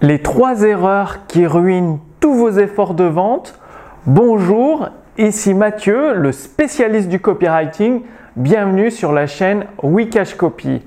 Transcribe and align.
Les 0.00 0.20
trois 0.20 0.62
erreurs 0.62 1.26
qui 1.26 1.44
ruinent 1.44 1.98
tous 2.20 2.32
vos 2.32 2.50
efforts 2.50 2.94
de 2.94 3.02
vente. 3.02 3.58
Bonjour, 4.06 4.90
ici 5.18 5.54
Mathieu, 5.54 6.14
le 6.14 6.30
spécialiste 6.30 7.08
du 7.08 7.18
copywriting. 7.18 8.02
Bienvenue 8.36 8.92
sur 8.92 9.10
la 9.10 9.26
chaîne 9.26 9.64
Wikash 9.82 10.34
Copy. 10.36 10.82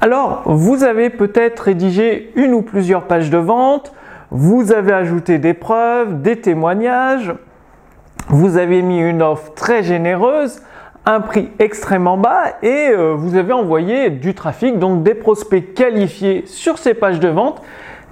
Alors, 0.00 0.42
vous 0.44 0.84
avez 0.84 1.10
peut-être 1.10 1.58
rédigé 1.58 2.30
une 2.36 2.54
ou 2.54 2.62
plusieurs 2.62 3.08
pages 3.08 3.30
de 3.30 3.38
vente, 3.38 3.92
vous 4.30 4.70
avez 4.70 4.92
ajouté 4.92 5.38
des 5.38 5.54
preuves, 5.54 6.22
des 6.22 6.36
témoignages, 6.36 7.34
vous 8.28 8.58
avez 8.58 8.82
mis 8.82 9.00
une 9.00 9.22
offre 9.22 9.54
très 9.54 9.82
généreuse, 9.82 10.62
un 11.04 11.20
prix 11.20 11.50
extrêmement 11.58 12.16
bas 12.16 12.44
et 12.62 12.90
euh, 12.90 13.14
vous 13.16 13.34
avez 13.34 13.52
envoyé 13.52 14.10
du 14.10 14.34
trafic, 14.34 14.78
donc 14.78 15.02
des 15.02 15.14
prospects 15.14 15.74
qualifiés 15.74 16.44
sur 16.46 16.78
ces 16.78 16.94
pages 16.94 17.18
de 17.18 17.28
vente 17.28 17.60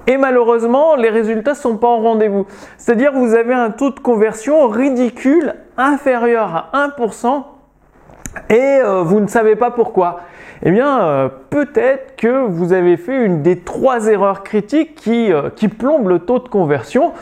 et 0.07 0.17
malheureusement, 0.17 0.97
les 0.97 1.11
résultats 1.11 1.53
ne 1.53 1.57
sont 1.57 1.77
pas 1.77 1.89
en 1.89 2.01
rendez-vous. 2.01 2.47
C'est-à-dire 2.79 3.13
vous 3.13 3.35
avez 3.35 3.55
un 3.55 3.71
taux 3.71 3.91
de 3.91 4.01
conversion 4.01 4.69
ridicule, 4.69 5.55
inférieur 5.77 6.71
à 6.73 6.89
1%, 6.99 7.45
et 8.49 8.55
euh, 8.55 9.03
vous 9.03 9.21
ne 9.21 9.27
savez 9.27 9.57
pas 9.57 9.71
pourquoi. 9.71 10.21
Eh 10.63 10.71
bien, 10.71 11.01
euh, 11.01 11.29
peut-être 11.51 12.17
que 12.17 12.47
vous 12.47 12.73
avez 12.73 12.97
fait 12.97 13.25
une 13.25 13.43
des 13.43 13.61
trois 13.61 14.09
erreurs 14.09 14.43
critiques 14.43 14.95
qui, 14.95 15.33
euh, 15.33 15.51
qui 15.51 15.69
plombent 15.69 16.09
le 16.09 16.19
taux 16.21 16.39
de 16.39 16.49
conversion. 16.49 17.13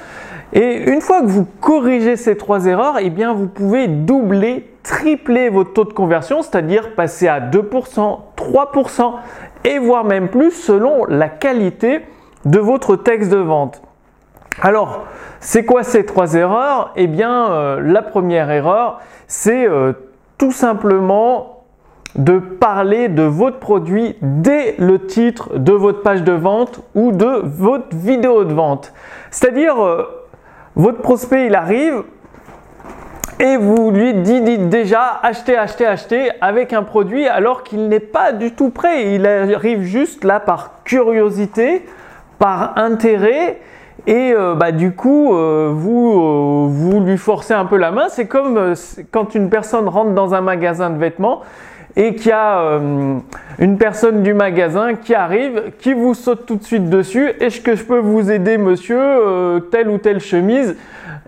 Et 0.53 0.91
une 0.91 1.01
fois 1.01 1.21
que 1.21 1.27
vous 1.27 1.47
corrigez 1.61 2.17
ces 2.17 2.37
trois 2.37 2.67
erreurs, 2.67 2.97
eh 3.01 3.11
bien, 3.11 3.35
vous 3.35 3.47
pouvez 3.47 3.87
doubler, 3.87 4.69
tripler 4.83 5.51
votre 5.51 5.73
taux 5.73 5.85
de 5.85 5.93
conversion, 5.93 6.43
c'est-à-dire 6.43 6.95
passer 6.95 7.29
à 7.29 7.39
2%, 7.39 8.19
3% 8.37 9.13
et 9.65 9.79
voire 9.79 10.05
même 10.05 10.29
plus 10.29 10.51
selon 10.51 11.05
la 11.07 11.29
qualité 11.29 12.01
de 12.45 12.59
votre 12.59 12.97
texte 12.97 13.31
de 13.31 13.39
vente. 13.39 13.83
Alors, 14.61 15.07
c'est 15.41 15.65
quoi 15.65 15.85
ces 15.85 16.05
trois 16.05 16.35
erreurs? 16.35 16.93
Eh 16.97 17.07
bien, 17.07 17.51
euh, 17.51 17.81
la 17.81 18.03
première 18.03 18.51
erreur, 18.51 19.01
c'est 19.27 19.69
euh, 19.69 19.93
tout 20.37 20.53
simplement 20.53 21.65
de 22.17 22.39
parler 22.39 23.09
de 23.09 23.23
votre 23.23 23.59
produit 23.59 24.17
dès 24.21 24.75
le 24.79 25.07
titre 25.07 25.57
de 25.57 25.73
votre 25.73 26.03
page 26.03 26.25
de 26.25 26.33
vente 26.33 26.81
ou 26.95 27.13
de 27.13 27.43
votre 27.45 27.95
vidéo 27.95 28.45
de 28.45 28.53
vente. 28.53 28.93
C'est-à-dire, 29.31 29.81
euh, 29.81 30.03
votre 30.75 30.99
prospect, 30.99 31.47
il 31.47 31.55
arrive 31.55 32.03
et 33.41 33.57
vous 33.57 33.93
lui 33.93 34.15
dites 34.15 34.69
déjà 34.69 35.21
acheter, 35.23 35.57
acheter, 35.57 35.87
acheter 35.87 36.31
avec 36.41 36.73
un 36.73 36.83
produit 36.83 37.29
alors 37.29 37.63
qu'il 37.63 37.89
n'est 37.89 38.01
pas 38.01 38.33
du 38.33 38.53
tout 38.53 38.71
prêt. 38.71 39.15
Il 39.15 39.27
arrive 39.27 39.83
juste 39.83 40.25
là 40.25 40.41
par 40.41 40.83
curiosité 40.83 41.87
par 42.39 42.77
intérêt 42.77 43.59
et 44.07 44.33
euh, 44.33 44.55
bah, 44.55 44.73
du 44.73 44.93
coup, 44.93 45.35
euh, 45.35 45.71
vous, 45.75 46.13
euh, 46.13 46.67
vous 46.71 47.01
lui 47.01 47.19
forcez 47.19 47.53
un 47.53 47.65
peu 47.65 47.77
la 47.77 47.91
main. 47.91 48.09
C'est 48.09 48.27
comme 48.27 48.75
quand 49.11 49.35
une 49.35 49.51
personne 49.51 49.89
rentre 49.89 50.13
dans 50.13 50.35
un 50.35 50.41
magasin 50.41 50.91
de 50.91 50.99
vêtements 50.99 51.43
et 51.97 52.15
qu'il 52.15 52.29
y 52.29 52.33
a 52.33 52.79
une 53.59 53.77
personne 53.77 54.23
du 54.23 54.33
magasin 54.33 54.95
qui 54.95 55.15
arrive, 55.15 55.73
qui 55.79 55.95
vous 55.95 56.15
saute 56.15 56.47
tout 56.47 56.55
de 56.55 56.63
suite 56.63 56.89
dessus. 56.89 57.33
Est-ce 57.41 57.61
que 57.61 57.75
je 57.75 57.83
peux 57.83 57.99
vous 57.99 58.31
aider, 58.31 58.57
monsieur 58.57 59.61
Telle 59.73 59.89
ou 59.89 59.99
telle 59.99 60.21
chemise? 60.21 60.77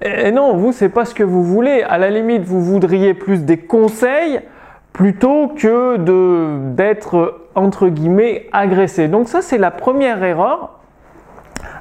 Et 0.00 0.30
non, 0.30 0.56
vous, 0.56 0.70
c'est 0.70 0.90
pas 0.90 1.04
ce 1.04 1.14
que 1.14 1.24
vous 1.24 1.42
voulez. 1.42 1.82
À 1.82 1.98
la 1.98 2.10
limite, 2.10 2.44
vous 2.44 2.62
voudriez 2.62 3.14
plus 3.14 3.44
des 3.44 3.56
conseils 3.56 4.40
plutôt 4.92 5.48
que 5.48 5.96
d'être 6.76 7.40
entre 7.56 7.88
guillemets 7.88 8.46
agressé. 8.52 9.08
Donc 9.08 9.28
ça, 9.28 9.42
c'est 9.42 9.58
la 9.58 9.72
première 9.72 10.22
erreur 10.22 10.79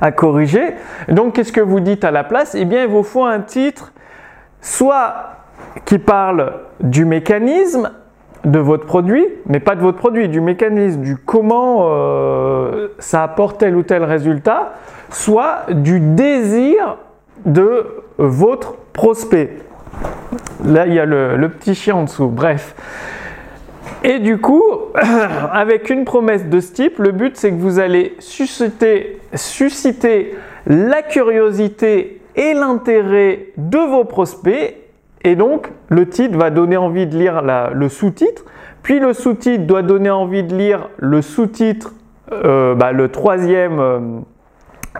à 0.01 0.11
corriger. 0.11 0.75
Donc, 1.07 1.33
qu'est-ce 1.33 1.51
que 1.51 1.61
vous 1.61 1.79
dites 1.79 2.03
à 2.03 2.11
la 2.11 2.23
place? 2.23 2.55
Eh 2.55 2.65
bien, 2.65 2.83
il 2.83 2.89
vous 2.89 3.03
faut 3.03 3.25
un 3.25 3.41
titre 3.41 3.91
soit 4.61 5.13
qui 5.85 5.99
parle 5.99 6.53
du 6.81 7.05
mécanisme 7.05 7.91
de 8.45 8.59
votre 8.59 8.85
produit, 8.85 9.25
mais 9.47 9.59
pas 9.59 9.75
de 9.75 9.81
votre 9.81 9.97
produit, 9.97 10.29
du 10.29 10.41
mécanisme, 10.41 11.01
du 11.01 11.17
comment 11.17 11.89
euh, 11.89 12.87
ça 12.99 13.23
apporte 13.23 13.59
tel 13.59 13.75
ou 13.75 13.83
tel 13.83 14.03
résultat, 14.03 14.73
soit 15.09 15.65
du 15.71 15.99
désir 15.99 16.97
de 17.45 17.85
votre 18.17 18.75
prospect. 18.93 19.57
Là, 20.63 20.87
il 20.87 20.93
y 20.93 20.99
a 20.99 21.05
le, 21.05 21.35
le 21.35 21.49
petit 21.49 21.75
chien 21.75 21.95
en 21.95 22.03
dessous. 22.03 22.27
Bref. 22.27 22.75
Et 24.03 24.19
du 24.19 24.37
coup, 24.37 24.63
avec 25.51 25.89
une 25.89 26.05
promesse 26.05 26.45
de 26.45 26.59
ce 26.59 26.71
type, 26.71 26.99
le 26.99 27.11
but 27.11 27.35
c'est 27.35 27.51
que 27.51 27.57
vous 27.57 27.79
allez 27.79 28.15
susciter, 28.19 29.19
susciter 29.33 30.35
la 30.65 31.01
curiosité 31.01 32.21
et 32.35 32.53
l'intérêt 32.53 33.47
de 33.57 33.77
vos 33.77 34.05
prospects. 34.05 34.75
Et 35.23 35.35
donc, 35.35 35.69
le 35.89 36.07
titre 36.07 36.37
va 36.37 36.49
donner 36.49 36.77
envie 36.77 37.07
de 37.07 37.17
lire 37.17 37.41
le 37.73 37.89
sous-titre. 37.89 38.45
Puis 38.83 38.99
le 38.99 39.13
sous-titre 39.13 39.65
doit 39.65 39.81
donner 39.81 40.09
envie 40.09 40.43
de 40.43 40.55
lire 40.55 40.89
le 40.97 41.21
sous-titre, 41.21 41.93
euh, 42.31 42.75
bah, 42.75 42.93
le 42.93 43.09
troisième 43.09 43.79
euh, 43.79 43.99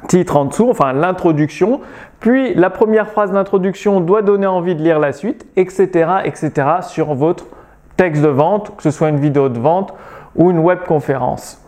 titre 0.10 0.36
en 0.36 0.46
dessous, 0.46 0.70
enfin 0.70 0.92
l'introduction. 0.92 1.80
Puis 2.20 2.54
la 2.54 2.70
première 2.70 3.10
phrase 3.10 3.32
d'introduction 3.32 4.02
doit 4.02 4.22
donner 4.22 4.48
envie 4.48 4.76
de 4.76 4.82
lire 4.82 5.00
la 5.00 5.14
suite, 5.14 5.46
etc., 5.56 6.10
etc. 6.26 6.52
sur 6.82 7.14
votre 7.14 7.46
texte 8.00 8.22
de 8.22 8.30
vente, 8.30 8.78
que 8.78 8.84
ce 8.84 8.92
soit 8.92 9.10
une 9.10 9.20
vidéo 9.20 9.50
de 9.50 9.60
vente 9.60 9.94
ou 10.34 10.52
une 10.52 10.60
web 10.60 10.80
conférence. 10.88 11.62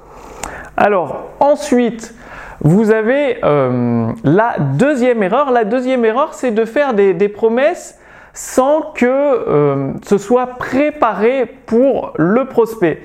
Alors 0.78 1.26
ensuite, 1.42 2.16
vous 2.62 2.90
avez 2.92 3.40
euh, 3.44 4.08
la 4.24 4.56
deuxième 4.58 5.24
erreur. 5.24 5.52
La 5.52 5.66
deuxième 5.66 6.06
erreur, 6.06 6.34
c'est 6.34 6.52
de 6.52 6.64
faire 6.64 6.94
des, 6.94 7.28
promesses 7.28 8.00
sans 8.34 8.94
que 8.94 9.06
euh, 9.06 9.92
ce 10.04 10.18
soit 10.18 10.48
préparé 10.58 11.46
pour 11.66 12.14
le 12.16 12.46
prospect. 12.46 13.02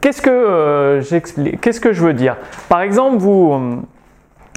Qu'est-ce 0.00 0.22
que 0.22 0.30
euh, 0.30 1.00
j'explique 1.00 1.60
Qu'est-ce 1.60 1.80
que 1.80 1.92
je 1.92 2.04
veux 2.04 2.12
dire? 2.12 2.36
Par 2.68 2.82
exemple, 2.82 3.16
vous, 3.16 3.82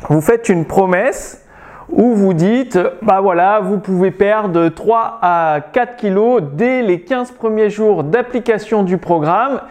vous 0.08 0.22
faites 0.22 0.50
une 0.50 0.66
promesse 0.66 1.47
où 1.90 2.14
vous 2.14 2.34
dites, 2.34 2.78
bah 3.02 3.22
voilà, 3.22 3.60
vous 3.62 3.80
pouvez 3.80 4.12
perdre 4.12 4.68
3 4.68 5.20
à 5.22 5.60
4 5.72 5.96
kilos 5.96 6.42
dès 6.54 6.82
les 6.82 7.02
15 7.02 7.32
premiers 7.32 7.70
jours 7.70 8.04
d'application 8.04 8.84
du 8.84 8.98
programme. 8.98 9.62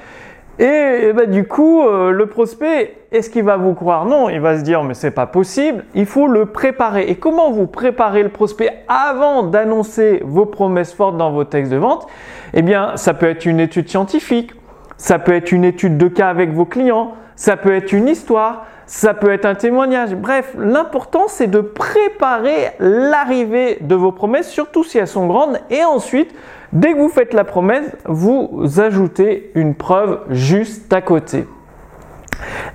Et, 0.59 1.13
bah, 1.15 1.27
du 1.27 1.47
coup, 1.47 1.83
euh, 1.83 2.11
le 2.11 2.27
prospect, 2.27 2.97
est-ce 3.13 3.29
qu'il 3.29 3.45
va 3.45 3.59
vous 3.59 3.75
croire? 3.75 4.07
Non, 4.07 4.31
il 4.31 4.41
va 4.41 4.57
se 4.57 4.63
dire, 4.63 4.83
mais 4.85 4.95
c'est 4.95 5.11
pas 5.11 5.27
possible, 5.27 5.85
il 5.95 6.07
faut 6.07 6.29
le 6.29 6.47
préparer. 6.47 7.09
Et 7.09 7.17
comment 7.17 7.51
vous 7.51 7.67
préparez 7.67 8.23
le 8.23 8.31
prospect 8.31 8.71
avant 8.89 9.43
d'annoncer 9.43 10.23
vos 10.25 10.47
promesses 10.47 10.95
fortes 10.95 11.19
dans 11.19 11.31
vos 11.31 11.45
textes 11.45 11.71
de 11.71 11.77
vente? 11.77 12.07
Eh 12.55 12.63
bien, 12.63 12.97
ça 12.97 13.13
peut 13.13 13.27
être 13.27 13.45
une 13.45 13.61
étude 13.61 13.91
scientifique, 13.91 14.53
ça 14.97 15.19
peut 15.19 15.33
être 15.33 15.53
une 15.53 15.65
étude 15.65 15.99
de 15.99 16.09
cas 16.09 16.29
avec 16.29 16.53
vos 16.53 16.65
clients, 16.65 17.15
ça 17.35 17.57
peut 17.57 17.75
être 17.75 17.93
une 17.93 18.09
histoire, 18.09 18.67
ça 18.87 19.15
peut 19.15 19.31
être 19.33 19.45
un 19.45 19.55
témoignage. 19.55 20.15
Bref, 20.15 20.55
l'important 20.59 21.25
c'est 21.29 21.49
de 21.49 21.61
préparer 21.61 22.71
l'arrivée 22.79 23.79
de 23.81 23.95
vos 23.95 24.13
promesses, 24.13 24.49
surtout 24.49 24.85
si 24.85 24.99
elles 24.99 25.09
sont 25.09 25.27
grandes. 25.27 25.59
Et 25.71 25.85
ensuite, 25.85 26.35
dès 26.73 26.93
que 26.93 26.99
vous 26.99 27.09
faites 27.09 27.35
la 27.35 27.45
promesse, 27.45 27.91
vous 28.05 28.67
ajoutez 28.79 29.51
une 29.55 29.75
preuve 29.75 30.21
juste 30.31 30.93
à 30.93 31.03
côté. 31.03 31.47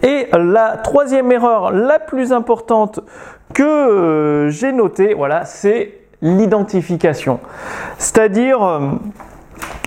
Et 0.04 0.28
la 0.34 0.78
troisième 0.78 1.32
erreur 1.32 1.72
la 1.72 2.00
plus 2.00 2.34
importante 2.34 3.00
que 3.54 3.64
euh, 3.64 4.50
j'ai 4.50 4.72
notée, 4.72 5.14
voilà, 5.14 5.46
c'est 5.46 6.00
l'identification. 6.22 7.40
C'est-à-dire, 7.98 8.64
euh, 8.64 8.80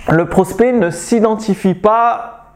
le 0.09 0.25
prospect 0.25 0.71
ne 0.71 0.89
s'identifie 0.89 1.73
pas 1.73 2.53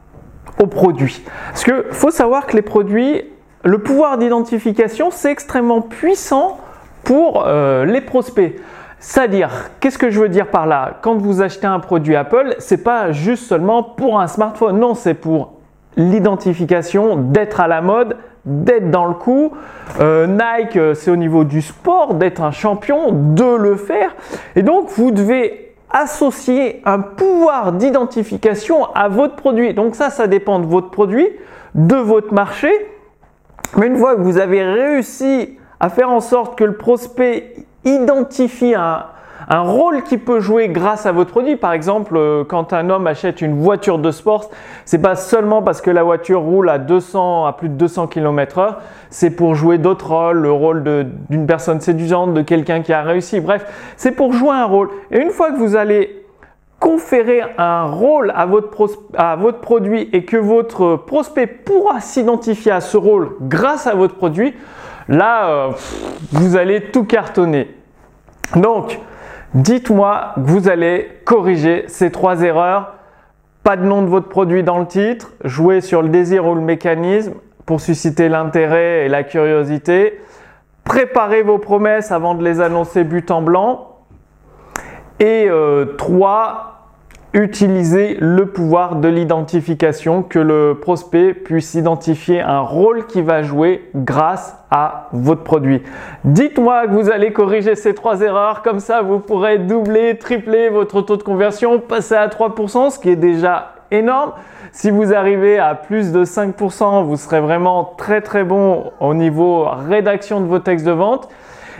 au 0.61 0.67
produit. 0.67 1.23
Parce 1.49 1.63
qu'il 1.63 1.83
faut 1.91 2.11
savoir 2.11 2.45
que 2.45 2.55
les 2.55 2.61
produits 2.61 3.23
le 3.63 3.79
pouvoir 3.79 4.17
d'identification, 4.17 5.09
c'est 5.11 5.31
extrêmement 5.31 5.81
puissant 5.81 6.59
pour 7.03 7.43
euh, 7.45 7.83
les 7.83 7.99
prospects. 8.01 8.55
C'est-à-dire, 8.99 9.49
qu'est-ce 9.79 9.97
que 9.97 10.09
je 10.09 10.19
veux 10.19 10.29
dire 10.29 10.47
par 10.47 10.65
là? 10.65 10.99
Quand 11.01 11.15
vous 11.15 11.41
achetez 11.41 11.67
un 11.67 11.79
produit 11.79 12.15
Apple, 12.15 12.55
c'est 12.59 12.83
pas 12.83 13.11
juste 13.11 13.45
seulement 13.45 13.83
pour 13.83 14.19
un 14.19 14.27
smartphone, 14.27 14.79
non, 14.79 14.93
c'est 14.93 15.13
pour 15.13 15.53
l'identification, 15.97 17.17
d'être 17.17 17.59
à 17.59 17.67
la 17.67 17.81
mode, 17.81 18.15
d'être 18.45 18.91
dans 18.91 19.05
le 19.05 19.13
coup. 19.13 19.51
Euh, 19.99 20.27
Nike, 20.27 20.77
euh, 20.77 20.93
c'est 20.93 21.11
au 21.11 21.17
niveau 21.17 21.43
du 21.43 21.61
sport, 21.61 22.13
d'être 22.13 22.41
un 22.41 22.51
champion, 22.51 23.11
de 23.11 23.55
le 23.57 23.75
faire. 23.75 24.15
Et 24.55 24.63
donc, 24.63 24.89
vous 24.89 25.11
devez 25.11 25.68
associer 25.91 26.81
un 26.85 26.99
pouvoir 26.99 27.73
d'identification 27.73 28.85
à 28.93 29.07
votre 29.07 29.35
produit. 29.35 29.73
Donc 29.73 29.95
ça, 29.95 30.09
ça 30.09 30.27
dépend 30.27 30.59
de 30.59 30.65
votre 30.65 30.89
produit, 30.89 31.27
de 31.75 31.95
votre 31.95 32.33
marché 32.33 32.71
mais 33.77 33.87
une 33.87 33.97
fois 33.97 34.15
que 34.15 34.21
vous 34.21 34.37
avez 34.37 34.63
réussi 34.63 35.57
à 35.79 35.89
faire 35.89 36.09
en 36.09 36.19
sorte 36.19 36.57
que 36.57 36.63
le 36.63 36.75
prospect 36.75 37.55
identifie 37.85 38.73
un, 38.75 39.05
un 39.47 39.61
rôle 39.61 40.03
qui 40.03 40.17
peut 40.17 40.39
jouer 40.39 40.67
grâce 40.67 41.05
à 41.05 41.11
votre 41.11 41.31
produit. 41.31 41.55
Par 41.55 41.73
exemple, 41.73 42.15
euh, 42.17 42.43
quand 42.43 42.73
un 42.73 42.89
homme 42.89 43.07
achète 43.07 43.41
une 43.41 43.59
voiture 43.59 43.99
de 43.99 44.11
sport, 44.11 44.49
c'est 44.85 45.01
pas 45.01 45.15
seulement 45.15 45.61
parce 45.61 45.81
que 45.81 45.91
la 45.91 46.03
voiture 46.03 46.41
roule 46.41 46.69
à 46.69 46.77
200, 46.77 47.45
à 47.45 47.53
plus 47.53 47.69
de 47.69 47.75
200 47.75 48.07
km/h, 48.07 48.75
c'est 49.09 49.31
pour 49.31 49.55
jouer 49.55 49.77
d'autres 49.77 50.09
rôles, 50.09 50.37
le 50.37 50.51
rôle 50.51 50.83
d'une 51.29 51.47
personne 51.47 51.79
séduisante, 51.79 52.33
de 52.33 52.41
quelqu'un 52.41 52.81
qui 52.81 52.93
a 52.93 53.01
réussi. 53.01 53.39
Bref, 53.39 53.65
c'est 53.97 54.11
pour 54.11 54.33
jouer 54.33 54.55
un 54.55 54.65
rôle. 54.65 54.89
Et 55.11 55.19
une 55.19 55.31
fois 55.31 55.51
que 55.51 55.57
vous 55.57 55.75
allez 55.75 56.25
conférer 56.79 57.41
un 57.57 57.83
rôle 57.83 58.31
à 58.35 58.45
votre, 58.45 58.69
à 59.17 59.35
votre 59.35 59.59
produit 59.59 60.09
et 60.13 60.23
que 60.23 60.37
votre 60.37 60.95
prospect 60.95 61.47
pourra 61.47 61.99
s'identifier 61.99 62.71
à 62.71 62.81
ce 62.81 62.97
rôle 62.97 63.31
grâce 63.41 63.85
à 63.85 63.95
votre 63.95 64.15
produit, 64.15 64.53
là, 65.09 65.49
euh, 65.49 65.71
vous 66.31 66.55
allez 66.55 66.83
tout 66.91 67.03
cartonner. 67.03 67.75
Donc, 68.55 68.99
dites-moi 69.53 70.33
que 70.35 70.41
vous 70.41 70.69
allez 70.69 71.09
corriger 71.25 71.85
ces 71.87 72.11
trois 72.11 72.41
erreurs. 72.41 72.95
Pas 73.63 73.75
de 73.75 73.83
nom 73.83 74.01
de 74.01 74.07
votre 74.07 74.29
produit 74.29 74.63
dans 74.63 74.79
le 74.79 74.87
titre, 74.87 75.33
jouer 75.43 75.81
sur 75.81 76.01
le 76.01 76.09
désir 76.09 76.47
ou 76.47 76.55
le 76.55 76.61
mécanisme 76.61 77.33
pour 77.65 77.81
susciter 77.81 78.29
l'intérêt 78.29 79.05
et 79.05 79.09
la 79.09 79.23
curiosité. 79.23 80.19
Préparez 80.83 81.43
vos 81.43 81.59
promesses 81.59 82.11
avant 82.11 82.35
de 82.35 82.43
les 82.43 82.61
annoncer 82.61 83.03
but 83.03 83.29
en 83.31 83.41
blanc. 83.41 83.97
Et 85.19 85.47
euh, 85.49 85.85
trois, 85.97 86.78
utiliser 87.33 88.17
le 88.19 88.47
pouvoir 88.47 88.95
de 88.95 89.07
l'identification, 89.07 90.23
que 90.23 90.39
le 90.39 90.77
prospect 90.79 91.33
puisse 91.33 91.75
identifier 91.75 92.41
un 92.41 92.61
rôle 92.61 93.05
qui 93.05 93.21
va 93.21 93.43
jouer 93.43 93.89
grâce 93.95 94.57
à 94.71 95.09
votre 95.11 95.43
produit. 95.43 95.83
Dites-moi 96.23 96.87
que 96.87 96.91
vous 96.91 97.11
allez 97.11 97.31
corriger 97.31 97.75
ces 97.75 97.93
trois 97.93 98.21
erreurs, 98.21 98.63
comme 98.63 98.79
ça 98.79 99.01
vous 99.01 99.19
pourrez 99.19 99.59
doubler, 99.59 100.17
tripler 100.17 100.69
votre 100.69 101.01
taux 101.01 101.17
de 101.17 101.23
conversion, 101.23 101.79
passer 101.79 102.15
à 102.15 102.27
3%, 102.27 102.89
ce 102.89 102.99
qui 102.99 103.09
est 103.09 103.15
déjà 103.15 103.73
énorme. 103.91 104.33
Si 104.71 104.89
vous 104.89 105.13
arrivez 105.13 105.59
à 105.59 105.75
plus 105.75 106.11
de 106.11 106.25
5%, 106.25 107.03
vous 107.03 107.15
serez 107.15 107.41
vraiment 107.41 107.93
très 107.97 108.21
très 108.21 108.43
bon 108.43 108.91
au 108.99 109.13
niveau 109.13 109.65
rédaction 109.87 110.41
de 110.41 110.45
vos 110.45 110.59
textes 110.59 110.85
de 110.85 110.91
vente. 110.91 111.29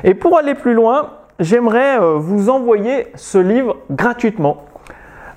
Et 0.04 0.14
pour 0.14 0.38
aller 0.38 0.56
plus 0.56 0.74
loin, 0.74 1.10
j'aimerais 1.40 2.00
euh, 2.00 2.16
vous 2.18 2.50
envoyer 2.50 3.08
ce 3.16 3.38
livre 3.38 3.78
gratuitement 3.92 4.64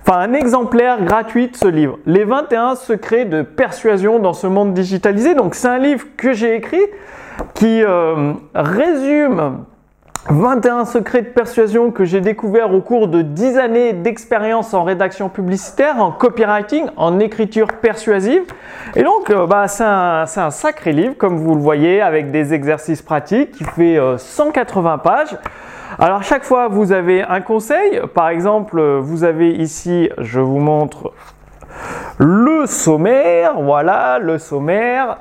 enfin 0.03 0.19
un 0.19 0.33
exemplaire 0.33 1.05
gratuit 1.05 1.49
de 1.49 1.57
ce 1.57 1.67
livre, 1.69 1.99
Les 2.07 2.25
21 2.25 2.75
secrets 2.75 3.25
de 3.25 3.43
persuasion 3.43 4.19
dans 4.19 4.33
ce 4.33 4.47
monde 4.47 4.75
digitalisé. 4.75 5.35
Donc 5.35 5.55
c'est 5.55 5.69
un 5.69 5.79
livre 5.79 6.07
que 6.17 6.33
j'ai 6.33 6.57
écrit 6.57 6.85
qui 7.55 7.83
euh, 7.83 8.35
résume 8.55 9.65
21 10.29 10.85
secrets 10.85 11.23
de 11.23 11.29
persuasion 11.29 11.91
que 11.91 12.05
j'ai 12.05 12.21
découvert 12.21 12.73
au 12.73 12.81
cours 12.81 13.09
de 13.09 13.23
10 13.23 13.59
années 13.59 13.93
d'expérience 13.93 14.73
en 14.73 14.85
rédaction 14.85 15.29
publicitaire, 15.29 16.01
en 16.01 16.13
copywriting, 16.13 16.87
en 16.97 17.19
écriture 17.19 17.67
persuasive. 17.67 18.43
Et 18.95 19.03
donc, 19.03 19.31
euh, 19.31 19.47
bah, 19.47 19.67
c'est 19.67 19.83
un, 19.83 20.25
un, 20.37 20.51
sacré 20.51 20.93
livre, 20.93 21.17
comme 21.19 21.39
vous 21.39 21.57
le 21.57 21.61
voyez, 21.61 22.01
avec 22.01 22.31
des 22.31 22.55
exercices 22.55 23.03
pratiques 23.03 23.51
qui 23.51 23.65
fait 23.65 23.99
180 24.17 24.93
euh, 24.93 24.99
pages. 24.99 25.37
Alors 25.99 26.23
chaque 26.23 26.45
fois, 26.45 26.69
vous 26.69 26.93
avez 26.93 27.23
un 27.23 27.41
conseil. 27.41 28.01
Par 28.15 28.29
exemple, 28.29 28.81
vous 28.99 29.25
avez 29.25 29.51
ici, 29.51 30.09
je 30.19 30.39
vous 30.39 30.61
montre 30.61 31.13
le 32.19 32.67
sommaire. 32.67 33.61
Voilà, 33.61 34.21
le 34.21 34.39
sommaire. 34.39 35.19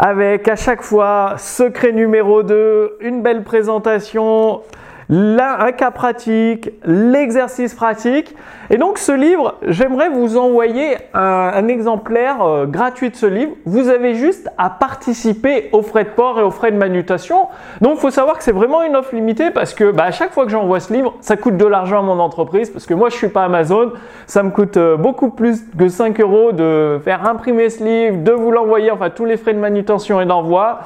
Avec 0.00 0.46
à 0.46 0.54
chaque 0.54 0.82
fois 0.82 1.34
secret 1.38 1.90
numéro 1.90 2.44
2, 2.44 2.98
une 3.00 3.20
belle 3.20 3.42
présentation, 3.42 4.62
Là, 5.10 5.56
un 5.64 5.72
cas 5.72 5.90
pratique, 5.90 6.70
l'exercice 6.84 7.72
pratique. 7.72 8.36
Et 8.68 8.76
donc 8.76 8.98
ce 8.98 9.12
livre, 9.12 9.54
j'aimerais 9.66 10.10
vous 10.10 10.36
envoyer 10.36 10.98
un, 11.14 11.66
exemplaire 11.68 12.42
euh, 12.42 12.66
gratuit 12.66 13.08
de 13.08 13.16
ce 13.16 13.24
livre. 13.24 13.52
Vous 13.64 13.88
avez 13.88 14.14
juste 14.14 14.50
à 14.58 14.68
participer 14.68 15.70
aux 15.72 15.80
frais 15.80 16.04
de 16.04 16.10
port 16.10 16.38
et 16.38 16.42
aux 16.42 16.50
frais 16.50 16.72
de 16.72 16.76
manutention. 16.76 17.46
Donc 17.80 17.94
il 17.96 18.00
faut 18.00 18.10
savoir 18.10 18.36
que 18.36 18.44
c'est 18.44 18.52
vraiment 18.52 18.82
une 18.82 18.96
offre 18.96 19.14
limitée 19.14 19.50
parce 19.50 19.72
que 19.72 19.90
bah, 19.92 20.04
à 20.04 20.10
chaque 20.10 20.32
fois 20.32 20.44
que 20.44 20.50
j'envoie 20.50 20.78
ce 20.80 20.92
livre, 20.92 21.14
ça 21.22 21.38
coûte 21.38 21.56
de 21.56 21.64
l'argent 21.66 22.00
à 22.00 22.02
mon 22.02 22.18
entreprise 22.18 22.68
parce 22.68 22.84
que 22.84 22.92
moi 22.92 23.08
je 23.08 23.16
suis 23.16 23.28
pas 23.28 23.44
Amazon. 23.44 23.92
Ça 24.26 24.42
me 24.42 24.50
coûte 24.50 24.76
euh, 24.76 24.98
beaucoup 24.98 25.30
plus 25.30 25.62
que 25.78 25.88
5 25.88 26.20
euros 26.20 26.52
de 26.52 27.00
faire 27.02 27.26
imprimer 27.26 27.70
ce 27.70 27.82
livre, 27.82 28.22
de 28.22 28.32
vous 28.32 28.50
l'envoyer, 28.50 28.90
enfin 28.90 29.08
tous 29.08 29.24
les 29.24 29.38
frais 29.38 29.54
de 29.54 29.58
manutention 29.58 30.20
et 30.20 30.26
d'envoi. 30.26 30.80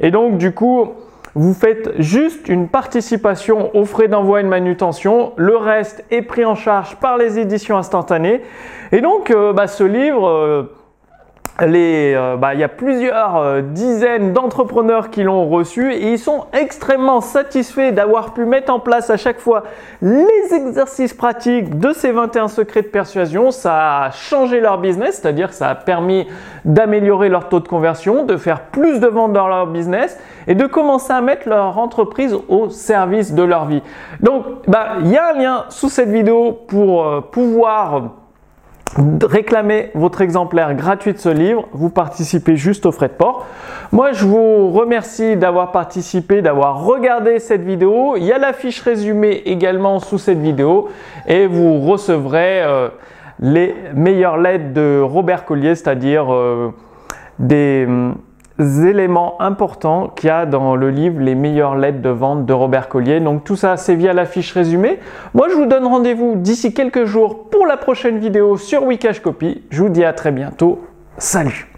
Et 0.00 0.10
donc 0.10 0.36
du 0.36 0.52
coup, 0.52 0.94
vous 1.38 1.54
faites 1.54 1.92
juste 2.00 2.48
une 2.48 2.66
participation 2.66 3.74
aux 3.76 3.84
frais 3.84 4.08
d'envoi 4.08 4.40
et 4.40 4.42
de 4.42 4.48
manutention. 4.48 5.34
Le 5.36 5.56
reste 5.56 6.04
est 6.10 6.22
pris 6.22 6.44
en 6.44 6.56
charge 6.56 6.96
par 6.96 7.16
les 7.16 7.38
éditions 7.38 7.78
instantanées. 7.78 8.42
Et 8.90 9.00
donc, 9.00 9.30
euh, 9.30 9.52
bah, 9.52 9.68
ce 9.68 9.84
livre, 9.84 10.68
euh, 11.60 11.64
euh, 11.64 12.36
bah, 12.36 12.54
il 12.54 12.60
y 12.60 12.64
a 12.64 12.68
plusieurs 12.68 13.36
euh, 13.36 13.62
dizaines 13.62 14.32
d'entrepreneurs 14.32 15.10
qui 15.10 15.24
l'ont 15.24 15.48
reçu 15.48 15.92
et 15.92 16.12
ils 16.12 16.18
sont 16.18 16.46
extrêmement 16.52 17.20
satisfaits 17.20 17.90
d'avoir 17.90 18.32
pu 18.32 18.44
mettre 18.44 18.72
en 18.72 18.78
place 18.78 19.10
à 19.10 19.16
chaque 19.16 19.40
fois 19.40 19.64
les 20.00 20.54
exercices 20.54 21.14
pratiques 21.14 21.78
de 21.78 21.92
ces 21.92 22.12
21 22.12 22.48
secrets 22.48 22.82
de 22.82 22.86
persuasion. 22.86 23.50
Ça 23.50 24.04
a 24.04 24.10
changé 24.10 24.60
leur 24.60 24.78
business, 24.78 25.20
c'est-à-dire 25.20 25.48
que 25.48 25.54
ça 25.54 25.70
a 25.70 25.74
permis 25.74 26.28
d'améliorer 26.64 27.28
leur 27.28 27.48
taux 27.48 27.60
de 27.60 27.68
conversion, 27.68 28.24
de 28.24 28.36
faire 28.36 28.60
plus 28.66 29.00
de 29.00 29.08
ventes 29.08 29.32
dans 29.32 29.48
leur 29.48 29.66
business 29.66 30.16
et 30.46 30.54
de 30.54 30.66
commencer 30.66 31.12
à 31.12 31.20
mettre 31.20 31.48
leur 31.48 31.78
entreprise 31.78 32.36
au 32.48 32.70
service 32.70 33.32
de 33.32 33.42
leur 33.42 33.66
vie. 33.66 33.82
Donc, 34.20 34.44
bah, 34.68 34.98
il 35.00 35.08
y 35.10 35.16
a 35.16 35.30
un 35.30 35.38
lien 35.38 35.64
sous 35.70 35.88
cette 35.88 36.10
vidéo 36.10 36.52
pour 36.68 37.04
euh, 37.04 37.20
pouvoir 37.20 38.12
réclamez 38.96 39.90
votre 39.94 40.20
exemplaire 40.20 40.74
gratuit 40.74 41.12
de 41.12 41.18
ce 41.18 41.28
livre, 41.28 41.68
vous 41.72 41.90
participez 41.90 42.56
juste 42.56 42.86
aux 42.86 42.92
frais 42.92 43.08
de 43.08 43.12
port. 43.12 43.46
Moi, 43.92 44.12
je 44.12 44.24
vous 44.24 44.70
remercie 44.70 45.36
d'avoir 45.36 45.72
participé, 45.72 46.42
d'avoir 46.42 46.84
regardé 46.84 47.38
cette 47.38 47.62
vidéo. 47.62 48.16
Il 48.16 48.24
y 48.24 48.32
a 48.32 48.38
la 48.38 48.52
fiche 48.52 48.80
résumée 48.80 49.42
également 49.46 49.98
sous 49.98 50.18
cette 50.18 50.40
vidéo 50.40 50.88
et 51.26 51.46
vous 51.46 51.80
recevrez 51.80 52.62
euh, 52.62 52.88
les 53.40 53.74
meilleures 53.94 54.38
lettres 54.38 54.72
de 54.72 55.00
Robert 55.00 55.44
Collier, 55.44 55.74
c'est-à-dire 55.74 56.32
euh, 56.32 56.70
des 57.38 57.86
éléments 58.58 59.40
importants 59.40 60.08
qu'il 60.08 60.28
y 60.28 60.30
a 60.30 60.46
dans 60.46 60.76
le 60.76 60.90
livre 60.90 61.20
Les 61.20 61.34
meilleures 61.34 61.76
lettres 61.76 62.02
de 62.02 62.10
vente 62.10 62.46
de 62.46 62.52
Robert 62.52 62.88
Collier. 62.88 63.20
Donc 63.20 63.44
tout 63.44 63.56
ça, 63.56 63.76
c'est 63.76 63.94
via 63.94 64.12
la 64.12 64.26
fiche 64.26 64.52
résumée. 64.52 64.98
Moi, 65.34 65.48
je 65.48 65.54
vous 65.54 65.66
donne 65.66 65.86
rendez-vous 65.86 66.34
d'ici 66.36 66.74
quelques 66.74 67.04
jours 67.04 67.48
pour 67.50 67.66
la 67.66 67.76
prochaine 67.76 68.18
vidéo 68.18 68.56
sur 68.56 68.84
Wikash 68.84 69.20
Copy. 69.20 69.62
Je 69.70 69.82
vous 69.82 69.88
dis 69.88 70.04
à 70.04 70.12
très 70.12 70.32
bientôt. 70.32 70.80
Salut 71.18 71.68